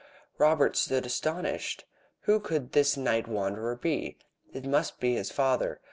[0.39, 1.85] Robert stood astonished.
[2.21, 4.17] Who could this night wanderer be?
[4.51, 5.79] It must be his father.